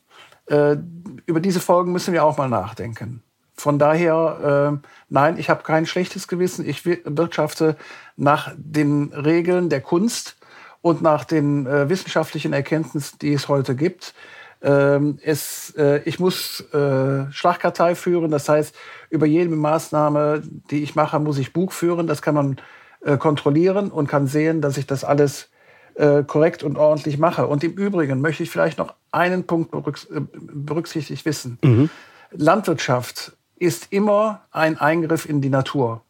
[0.47, 3.23] Über diese Folgen müssen wir auch mal nachdenken.
[3.55, 6.67] Von daher, nein, ich habe kein schlechtes Gewissen.
[6.67, 7.77] Ich wirtschafte
[8.17, 10.37] nach den Regeln der Kunst
[10.85, 14.13] und nach den äh, wissenschaftlichen Erkenntnissen, die es heute gibt.
[14.61, 18.77] Ähm, es, äh, ich muss äh, Schlagkartei führen, das heißt,
[19.09, 22.07] über jede Maßnahme, die ich mache, muss ich Buch führen.
[22.07, 22.57] Das kann man
[23.01, 25.49] äh, kontrollieren und kann sehen, dass ich das alles
[25.95, 27.47] äh, korrekt und ordentlich mache.
[27.47, 31.57] Und im Übrigen möchte ich vielleicht noch einen Punkt berücks äh, berücksichtigt wissen.
[31.65, 31.89] Mhm.
[32.31, 36.03] Landwirtschaft ist immer ein Eingriff in die Natur.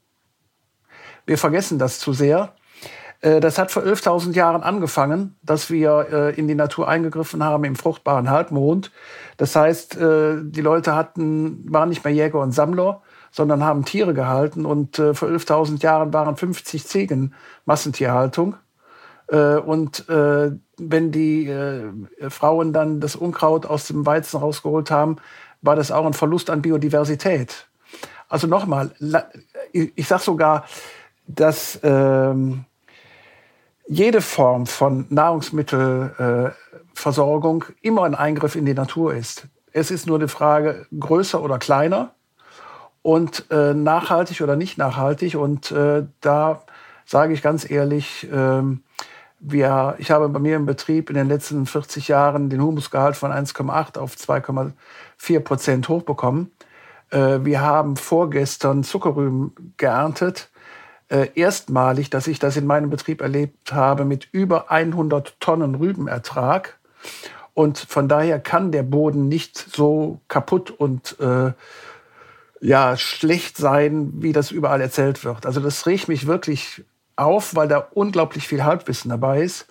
[1.26, 2.56] Wir vergessen das zu sehr.
[3.24, 7.64] Äh, das hat vor 11.000 Jahren angefangen, dass wir äh, in die Natur eingegriffen haben
[7.64, 8.92] im fruchtbaren Halbmond.
[9.38, 14.14] Das heißt, äh, die Leute hatten, waren nicht mehr Jäger und Sammler, sondern haben Tiere
[14.14, 14.66] gehalten.
[14.66, 17.34] Und vor 11.000 Jahren waren 50 Ziegen
[17.64, 18.54] Massentierhaltung.
[19.26, 21.52] Und wenn die
[22.28, 25.16] Frauen dann das Unkraut aus dem Weizen rausgeholt haben,
[25.62, 27.66] war das auch ein Verlust an Biodiversität.
[28.28, 28.92] Also nochmal,
[29.72, 30.66] ich sage sogar,
[31.26, 32.66] dass ähm,
[33.86, 39.46] jede Form von Nahrungsmittelversorgung äh, immer ein Eingriff in die Natur ist.
[39.72, 42.14] Es ist nur die Frage, größer oder kleiner
[43.02, 45.36] und äh, nachhaltig oder nicht nachhaltig.
[45.36, 46.62] Und äh, da
[47.04, 48.82] sage ich ganz ehrlich, ähm,
[49.40, 53.30] wir, ich habe bei mir im Betrieb in den letzten 40 Jahren den Humusgehalt von
[53.30, 56.50] 1,8 auf 2,4 Prozent hochbekommen.
[57.10, 60.48] Äh, wir haben vorgestern Zuckerrüben geerntet
[61.08, 66.78] äh, erstmalig, dass ich das in meinem Betrieb erlebt habe mit über 100 Tonnen Rübenertrag.
[67.52, 71.52] Und von daher kann der Boden nicht so kaputt und äh,
[72.60, 75.46] ja, schlecht sein, wie das überall erzählt wird.
[75.46, 76.84] Also das riecht mich wirklich
[77.16, 79.66] auf, weil da unglaublich viel Halbwissen dabei ist.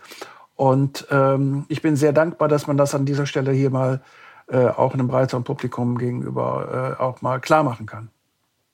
[0.56, 4.02] Und ähm, ich bin sehr dankbar, dass man das an dieser Stelle hier mal
[4.48, 8.10] äh, auch einem breiteren Publikum gegenüber äh, auch mal klar machen kann.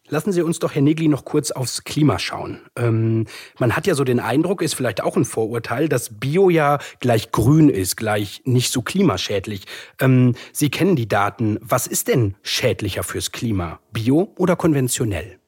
[0.09, 2.61] Lassen Sie uns doch, Herr Negli, noch kurz aufs Klima schauen.
[2.75, 3.25] Ähm,
[3.59, 7.31] man hat ja so den Eindruck, ist vielleicht auch ein Vorurteil, dass Bio ja gleich
[7.31, 9.65] grün ist, gleich nicht so klimaschädlich.
[9.99, 11.59] Ähm, Sie kennen die Daten.
[11.61, 13.79] Was ist denn schädlicher fürs Klima?
[13.91, 15.39] Bio oder konventionell?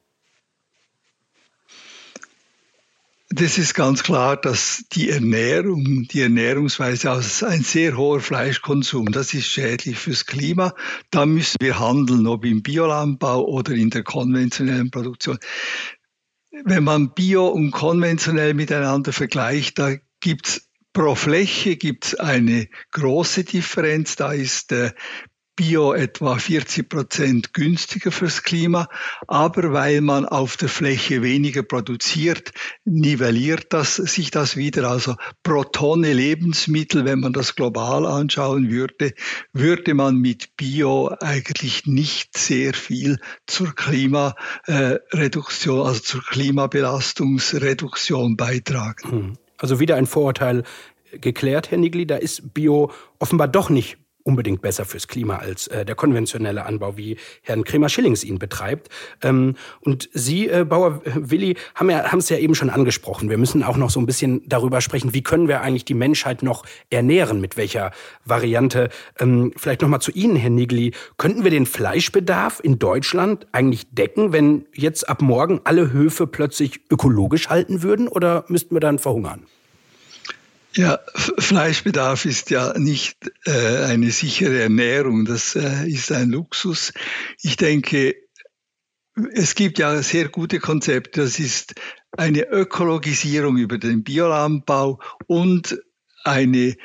[3.34, 9.32] Das ist ganz klar, dass die Ernährung, die Ernährungsweise, also ein sehr hoher Fleischkonsum, das
[9.32, 10.74] ist schädlich fürs Klima.
[11.10, 15.38] Da müssen wir handeln, ob im Biolandbau oder in der konventionellen Produktion.
[16.64, 24.16] Wenn man Bio und konventionell miteinander vergleicht, da gibt's pro Fläche gibt's eine große Differenz.
[24.16, 24.92] Da ist äh,
[25.54, 28.88] Bio etwa 40 Prozent günstiger fürs Klima,
[29.26, 32.52] aber weil man auf der Fläche weniger produziert,
[32.86, 34.88] nivelliert das, sich das wieder.
[34.88, 39.12] Also pro Tonne Lebensmittel, wenn man das global anschauen würde,
[39.52, 49.10] würde man mit Bio eigentlich nicht sehr viel zur Klimareduktion, also zur Klimabelastungsreduktion beitragen.
[49.10, 49.34] Hm.
[49.58, 50.62] Also wieder ein Vorurteil
[51.12, 55.84] geklärt, Herr Nigli, da ist Bio offenbar doch nicht unbedingt besser fürs Klima als äh,
[55.84, 58.88] der konventionelle Anbau, wie Herrn Kremer-Schillings ihn betreibt.
[59.22, 63.30] Ähm, und Sie, äh, Bauer Willi, haben ja, es ja eben schon angesprochen.
[63.30, 66.42] Wir müssen auch noch so ein bisschen darüber sprechen, wie können wir eigentlich die Menschheit
[66.42, 67.92] noch ernähren, mit welcher
[68.24, 68.90] Variante.
[69.18, 70.92] Ähm, vielleicht noch mal zu Ihnen, Herr Nigli.
[71.16, 76.80] Könnten wir den Fleischbedarf in Deutschland eigentlich decken, wenn jetzt ab morgen alle Höfe plötzlich
[76.90, 79.46] ökologisch halten würden, oder müssten wir dann verhungern?
[80.74, 86.92] Ja, Fleischbedarf ist ja nicht äh, eine sichere Ernährung, das äh, ist ein Luxus.
[87.42, 88.14] Ich denke,
[89.34, 91.74] es gibt ja sehr gute Konzepte, das ist
[92.16, 95.78] eine Ökologisierung über den Biolandbau und
[96.24, 96.76] eine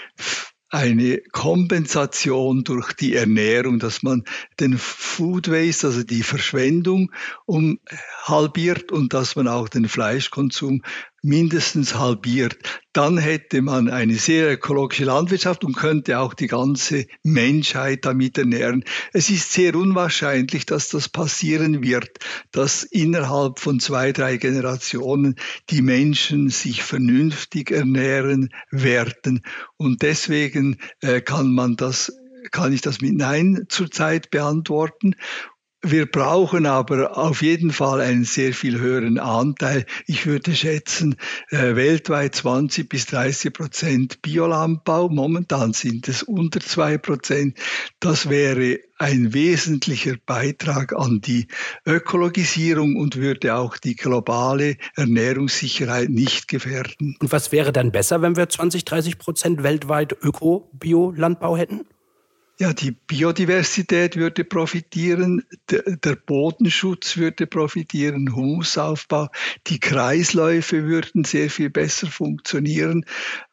[0.69, 4.25] eine Kompensation durch die Ernährung, dass man
[4.59, 7.11] den Food Waste, also die Verschwendung,
[7.45, 7.79] um
[8.23, 10.81] halbiert und dass man auch den Fleischkonsum
[11.27, 12.57] mindestens halbiert.
[12.93, 18.85] Dann hätte man eine sehr ökologische Landwirtschaft und könnte auch die ganze Menschheit damit ernähren.
[19.13, 22.17] Es ist sehr unwahrscheinlich, dass das passieren wird,
[22.51, 25.35] dass innerhalb von zwei, drei Generationen
[25.69, 29.43] die Menschen sich vernünftig ernähren werden.
[29.75, 32.11] Und deswegen äh, kann man das
[32.51, 35.15] kann ich das mit Nein zurzeit beantworten.
[35.83, 39.85] Wir brauchen aber auf jeden Fall einen sehr viel höheren Anteil.
[40.07, 41.17] Ich würde schätzen,
[41.49, 45.07] äh, weltweit 20 bis 30 Prozent Biolandbau.
[45.07, 47.59] Momentan sind es unter zwei Prozent.
[47.99, 51.47] Das wäre ein wesentlicher Beitrag an die
[51.85, 57.15] Ökologisierung und würde auch die globale Ernährungssicherheit nicht gefährden.
[57.19, 61.85] Und was wäre dann besser, wenn wir 20, 30 Prozent weltweit Öko-Biolandbau hätten?
[62.59, 69.27] Ja, die Biodiversität würde profitieren, der Bodenschutz würde profitieren, Humusaufbau,
[69.67, 73.05] die Kreisläufe würden sehr viel besser funktionieren.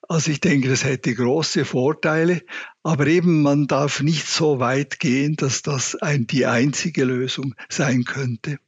[0.09, 2.43] Also ich denke, das hätte große Vorteile,
[2.83, 8.05] aber eben man darf nicht so weit gehen, dass das ein, die einzige Lösung sein
[8.05, 8.59] könnte.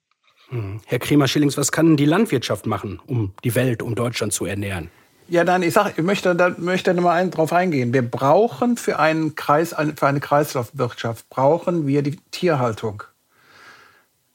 [0.49, 0.81] Hm.
[0.85, 4.90] Herr Kremer-Schillings, was kann die Landwirtschaft machen, um die Welt, um Deutschland zu ernähren?
[5.29, 7.93] Ja, nein, ich sag, ich möchte da möchte mal ein, drauf eingehen.
[7.93, 13.03] Wir brauchen für einen Kreis, für eine Kreislaufwirtschaft brauchen wir die Tierhaltung.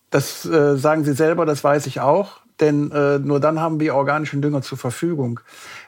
[0.10, 3.96] Das äh, sagen Sie selber, das weiß ich auch, denn äh, nur dann haben wir
[3.96, 5.40] organischen Dünger zur Verfügung.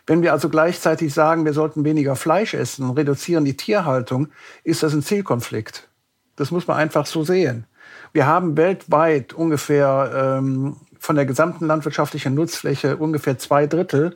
[0.08, 4.30] Wenn wir also gleichzeitig sagen, wir sollten weniger Fleisch essen und reduzieren die Tierhaltung,
[4.64, 5.90] ist das ein Zielkonflikt.
[6.38, 7.66] Das muss man einfach so sehen.
[8.14, 14.16] Wir haben weltweit ungefähr ähm, von der gesamten landwirtschaftlichen Nutzfläche ungefähr zwei Drittel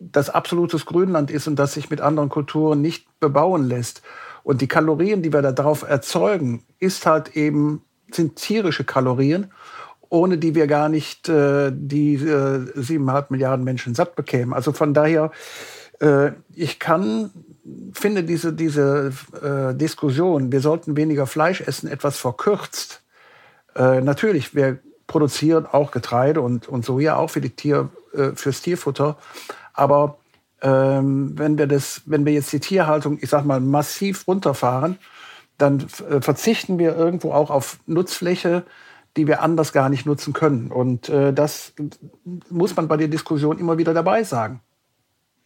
[0.00, 4.02] das absolutes Grünland ist und das sich mit anderen Kulturen nicht bebauen lässt.
[4.42, 7.82] Und die Kalorien, die wir da drauf erzeugen, ist halt eben,
[8.12, 9.50] sind tierische Kalorien,
[10.08, 14.52] ohne die wir gar nicht äh, die äh, siebeneinhalb äh, Milliarden Menschen satt bekämen.
[14.52, 15.32] Also von daher,
[16.00, 17.30] äh, ich kann,
[17.92, 23.02] finde diese, diese äh, Diskussion, wir sollten weniger Fleisch essen, etwas verkürzt.
[23.74, 28.62] Äh, natürlich, wir produzieren auch Getreide und, und Soja auch für die Tier, äh, fürs
[28.62, 29.16] Tierfutter.
[29.76, 30.18] Aber
[30.62, 34.98] ähm, wenn, wir das, wenn wir jetzt die Tierhaltung, ich sag mal, massiv runterfahren,
[35.58, 38.64] dann äh, verzichten wir irgendwo auch auf Nutzfläche,
[39.16, 40.70] die wir anders gar nicht nutzen können.
[40.70, 41.72] Und äh, das
[42.50, 44.60] muss man bei der Diskussion immer wieder dabei sagen.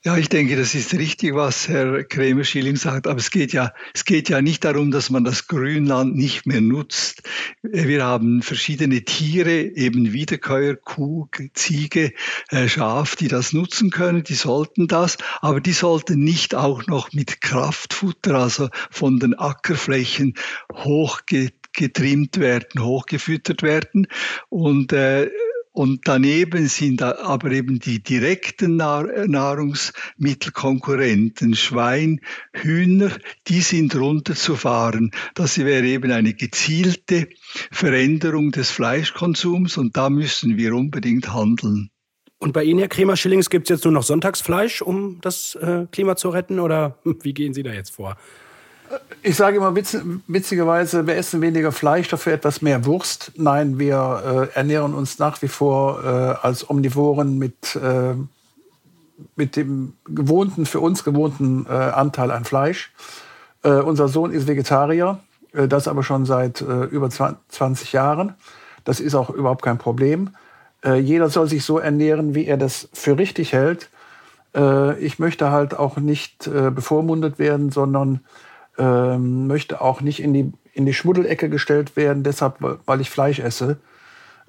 [0.02, 3.06] Ja, ich denke, das ist richtig, was Herr Krämer-Schilling sagt.
[3.06, 6.62] Aber es geht ja, es geht ja nicht darum, dass man das Grünland nicht mehr
[6.62, 7.22] nutzt.
[7.60, 12.14] Wir haben verschiedene Tiere, eben Wiederkäuer, Kuh, Ziege,
[12.48, 14.24] äh, Schaf, die das nutzen können.
[14.24, 15.18] Die sollten das.
[15.42, 20.32] Aber die sollten nicht auch noch mit Kraftfutter, also von den Ackerflächen
[20.72, 24.06] hochge getrimmt werden, hochgefüttert werden.
[24.48, 25.30] Und äh,
[25.72, 32.20] und daneben sind aber eben die direkten Nahrungsmittelkonkurrenten, Schwein,
[32.52, 33.12] Hühner,
[33.46, 35.12] die sind runterzufahren.
[35.34, 37.28] Das wäre eben eine gezielte
[37.70, 41.90] Veränderung des Fleischkonsums und da müssen wir unbedingt handeln.
[42.38, 46.16] Und bei Ihnen, Herr Kremer-Schillings, gibt es jetzt nur noch Sonntagsfleisch, um das äh, Klima
[46.16, 46.58] zu retten?
[46.58, 48.16] Oder wie gehen Sie da jetzt vor?
[49.22, 53.32] Ich sage immer witz, witzigerweise, wir essen weniger Fleisch, dafür etwas mehr Wurst.
[53.36, 58.14] Nein, wir äh, ernähren uns nach wie vor äh, als Omnivoren mit, äh,
[59.36, 62.92] mit dem gewohnten, für uns gewohnten äh, Anteil an Fleisch.
[63.62, 65.20] Äh, unser Sohn ist Vegetarier,
[65.52, 68.34] äh, das aber schon seit über 20 Jahren.
[68.84, 70.30] Das ist auch überhaupt kein Problem.
[70.82, 73.90] jeder soll sich so ernähren, wie er das für richtig hält.
[74.98, 78.20] ich möchte halt auch nicht bevormundet werden, sondern
[78.80, 83.38] ähm, möchte auch nicht in die, in die Schmuddelecke gestellt werden, deshalb, weil ich Fleisch
[83.38, 83.78] esse.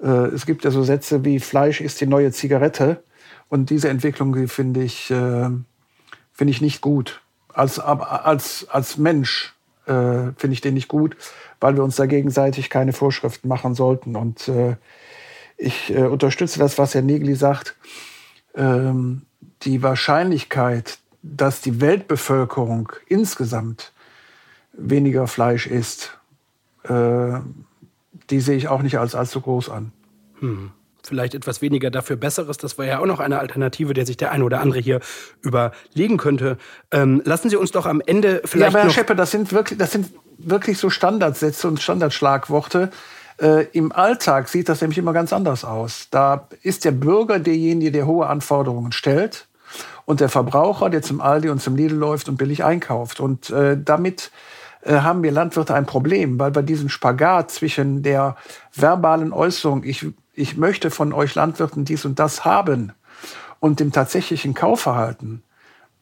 [0.02, 3.02] Äh, es gibt ja so Sätze wie Fleisch ist die neue Zigarette.
[3.50, 5.50] Und diese Entwicklung die finde ich, äh,
[6.32, 7.20] finde ich nicht gut.
[7.52, 11.16] Als, als, als Mensch äh, finde ich den nicht gut,
[11.60, 14.16] weil wir uns da gegenseitig keine Vorschriften machen sollten.
[14.16, 14.76] Und äh,
[15.58, 17.76] ich äh, unterstütze das, was Herr Negli sagt.
[18.54, 19.22] Ähm,
[19.64, 23.92] die Wahrscheinlichkeit, dass die Weltbevölkerung insgesamt
[24.72, 26.18] weniger Fleisch isst,
[26.84, 27.38] äh,
[28.30, 29.92] die sehe ich auch nicht als allzu groß an.
[30.40, 30.70] Hm.
[31.04, 32.58] Vielleicht etwas weniger dafür Besseres.
[32.58, 35.00] Das wäre ja auch noch eine Alternative, der sich der eine oder andere hier
[35.40, 36.58] überlegen könnte.
[36.92, 38.72] Ähm, lassen Sie uns doch am Ende vielleicht.
[38.72, 42.90] Ja, aber Herr Scheppe, das sind wirklich, das sind wirklich so Standardsätze und Standardschlagworte.
[43.40, 46.06] Äh, Im Alltag sieht das nämlich immer ganz anders aus.
[46.10, 49.48] Da ist der Bürger derjenige, der hohe Anforderungen stellt
[50.04, 53.18] und der Verbraucher, der zum Aldi und zum Lidl läuft und billig einkauft.
[53.18, 54.30] Und äh, damit
[54.86, 58.36] haben wir Landwirte ein Problem, weil bei diesem Spagat zwischen der
[58.74, 62.92] verbalen Äußerung, ich, ich möchte von euch Landwirten dies und das haben,
[63.60, 65.44] und dem tatsächlichen Kaufverhalten,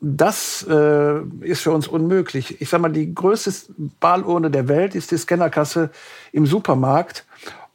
[0.00, 2.60] das äh, ist für uns unmöglich.
[2.62, 3.52] Ich sage mal, die größte
[4.00, 5.90] Wahlurne der Welt ist die Scannerkasse
[6.32, 7.26] im Supermarkt.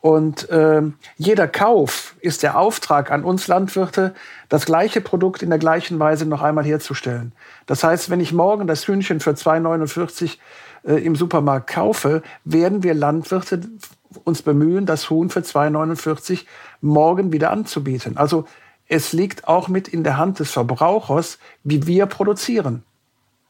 [0.01, 0.81] Und äh,
[1.17, 4.15] jeder Kauf ist der Auftrag an uns Landwirte,
[4.49, 7.31] das gleiche Produkt in der gleichen Weise noch einmal herzustellen.
[7.67, 10.37] Das heißt, wenn ich morgen das Hühnchen für 2,49
[10.85, 13.61] äh, im Supermarkt kaufe, werden wir Landwirte
[14.23, 16.45] uns bemühen, das Huhn für 2,49
[16.81, 18.17] morgen wieder anzubieten.
[18.17, 18.45] Also
[18.87, 22.83] es liegt auch mit in der Hand des Verbrauchers, wie wir produzieren.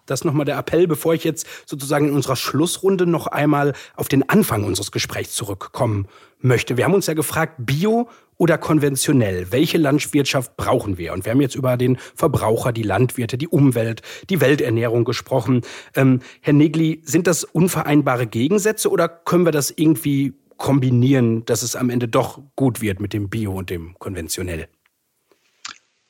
[0.06, 4.30] Das nochmal der Appell, bevor ich jetzt sozusagen in unserer Schlussrunde noch einmal auf den
[4.30, 6.08] Anfang unseres Gesprächs zurückkommen
[6.40, 6.78] möchte.
[6.78, 9.52] Wir haben uns ja gefragt, Bio oder konventionell?
[9.52, 11.14] Welche Landwirtschaft brauchen wir?
[11.14, 15.62] Und wir haben jetzt über den Verbraucher, die Landwirte, die Umwelt, die Welternährung gesprochen.
[15.96, 21.76] Ähm, Herr Negli, sind das unvereinbare Gegensätze oder können wir das irgendwie kombinieren, dass es
[21.76, 24.68] am Ende doch gut wird mit dem Bio und dem konventionell?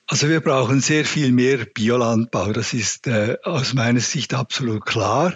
[0.07, 5.35] Also wir brauchen sehr viel mehr Biolandbau, das ist äh, aus meiner Sicht absolut klar.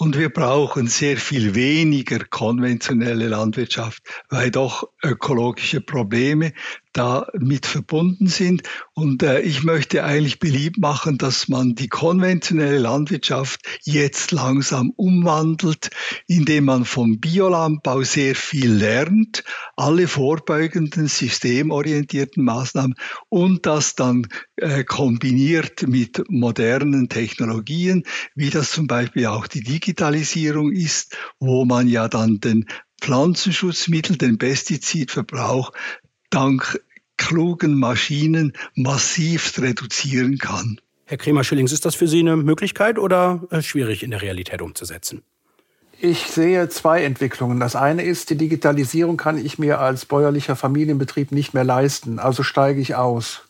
[0.00, 6.52] Und wir brauchen sehr viel weniger konventionelle Landwirtschaft, weil doch ökologische Probleme
[6.98, 8.64] damit verbunden sind.
[8.92, 15.90] Und äh, ich möchte eigentlich beliebt machen, dass man die konventionelle Landwirtschaft jetzt langsam umwandelt,
[16.26, 19.44] indem man vom Biolandbau sehr viel lernt,
[19.76, 22.96] alle vorbeugenden, systemorientierten Maßnahmen
[23.28, 28.02] und das dann äh, kombiniert mit modernen Technologien,
[28.34, 32.66] wie das zum Beispiel auch die Digitalisierung ist, wo man ja dann den
[33.00, 35.72] Pflanzenschutzmittel, den Pestizidverbrauch
[36.30, 36.80] dank
[37.18, 40.80] klugen Maschinen massiv reduzieren kann.
[41.04, 45.22] Herr Kremer-Schillings, ist das für Sie eine Möglichkeit oder äh, schwierig in der Realität umzusetzen?
[46.00, 47.58] Ich sehe zwei Entwicklungen.
[47.58, 52.42] Das eine ist, die Digitalisierung kann ich mir als bäuerlicher Familienbetrieb nicht mehr leisten, also
[52.42, 53.42] steige ich aus.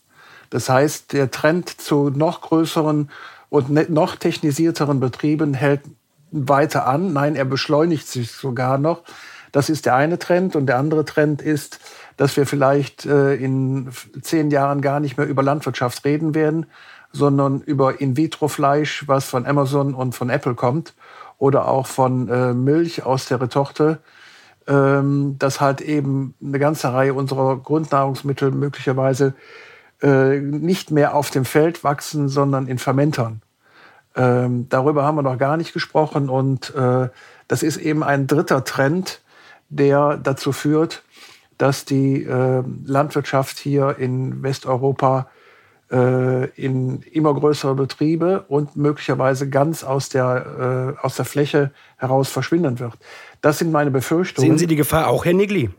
[0.50, 3.10] Das heißt, der Trend zu noch größeren
[3.50, 5.82] und ne-, noch technisierteren Betrieben hält
[6.30, 7.12] weiter an.
[7.12, 9.02] Nein, er beschleunigt sich sogar noch.
[9.52, 10.56] Das ist der eine Trend.
[10.56, 11.80] Und der andere Trend ist,
[12.18, 13.88] dass wir vielleicht äh, in
[14.20, 16.66] zehn Jahren gar nicht mehr über Landwirtschaft reden werden,
[17.12, 20.94] sondern über In-vitro-Fleisch, was von Amazon und von Apple kommt,
[21.38, 24.00] oder auch von äh, Milch aus der Retochte,
[24.66, 29.34] ähm, dass halt eben eine ganze Reihe unserer Grundnahrungsmittel möglicherweise
[30.02, 33.42] äh, nicht mehr auf dem Feld wachsen, sondern in Fermentern.
[34.16, 37.08] Ähm, darüber haben wir noch gar nicht gesprochen und äh,
[37.46, 39.22] das ist eben ein dritter Trend,
[39.68, 41.04] der dazu führt,
[41.58, 45.28] dass die äh, Landwirtschaft hier in Westeuropa
[45.90, 52.28] äh, in immer größere Betriebe und möglicherweise ganz aus der, äh, aus der Fläche heraus
[52.28, 52.94] verschwinden wird.
[53.40, 54.50] Das sind meine Befürchtungen.
[54.50, 55.70] Sehen Sie die Gefahr auch, Herr Nigli?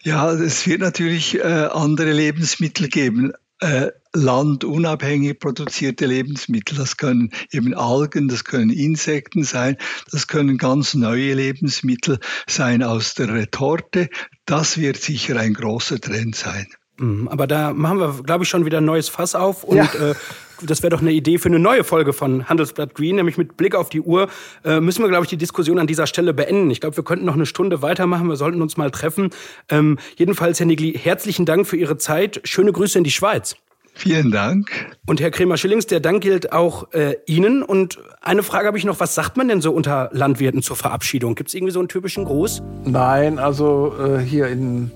[0.00, 3.32] Ja, es wird natürlich äh, andere Lebensmittel geben.
[3.60, 6.76] Äh, landunabhängig produzierte Lebensmittel.
[6.76, 9.76] Das können eben Algen, das können Insekten sein,
[10.10, 14.10] das können ganz neue Lebensmittel sein aus der Retorte.
[14.46, 16.66] Das wird sicher ein großer Trend sein.
[16.98, 19.64] Mhm, aber da machen wir, glaube ich, schon wieder ein neues Fass auf.
[19.64, 19.84] Und ja.
[19.84, 20.14] äh,
[20.62, 23.74] das wäre doch eine Idee für eine neue Folge von Handelsblatt Green, nämlich mit Blick
[23.74, 24.28] auf die Uhr
[24.64, 26.70] äh, müssen wir, glaube ich, die Diskussion an dieser Stelle beenden.
[26.70, 28.28] Ich glaube, wir könnten noch eine Stunde weitermachen.
[28.28, 29.30] Wir sollten uns mal treffen.
[29.68, 32.40] Ähm, jedenfalls, Herr Nigli, herzlichen Dank für Ihre Zeit.
[32.44, 33.56] Schöne Grüße in die Schweiz.
[33.94, 34.70] Vielen Dank.
[35.06, 37.62] Und Herr Kremer-Schillings, der Dank gilt auch äh, Ihnen.
[37.62, 39.00] Und eine Frage habe ich noch.
[39.00, 41.34] Was sagt man denn so unter Landwirten zur Verabschiedung?
[41.34, 42.62] Gibt es irgendwie so einen typischen Gruß?
[42.84, 44.90] Nein, also äh, hier in,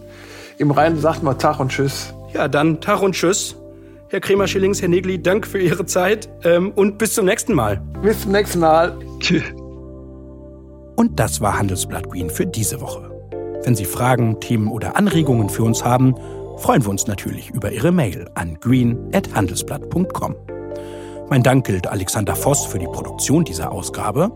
[0.58, 2.14] im Rhein sagt man Tag und Tschüss.
[2.32, 3.56] Ja, dann Tag und Tschüss.
[4.08, 7.82] Herr Kremer-Schillings, Herr Negli, Dank für Ihre Zeit ähm, und bis zum nächsten Mal.
[8.02, 8.96] Bis zum nächsten Mal.
[9.18, 9.42] Tschüss.
[10.96, 13.10] Und das war Handelsblatt Green für diese Woche.
[13.64, 16.14] Wenn Sie Fragen, Themen oder Anregungen für uns haben,
[16.58, 20.34] freuen wir uns natürlich über Ihre Mail an green.handelsblatt.com.
[21.28, 24.30] Mein Dank gilt Alexander Voss für die Produktion dieser Ausgabe.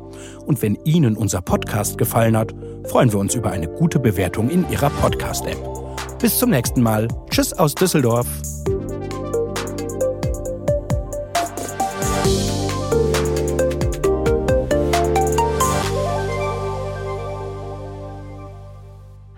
[0.46, 2.52] Und wenn Ihnen unser Podcast gefallen hat,
[2.84, 6.18] freuen wir uns über eine gute Bewertung in Ihrer Podcast-App.
[6.18, 7.06] Bis zum nächsten Mal.
[7.30, 8.26] Tschüss aus Düsseldorf.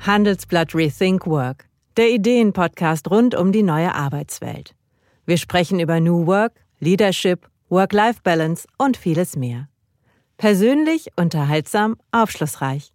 [0.00, 4.74] Handelsblatt Rethink Work, der Ideenpodcast rund um die neue Arbeitswelt.
[5.26, 9.68] Wir sprechen über New Work, Leadership, Work-Life-Balance und vieles mehr.
[10.36, 12.92] Persönlich, unterhaltsam, aufschlussreich.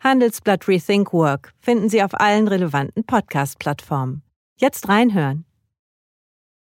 [0.00, 4.22] Handelsblatt Rethink Work finden Sie auf allen relevanten Podcast-Plattformen.
[4.56, 5.44] Jetzt reinhören.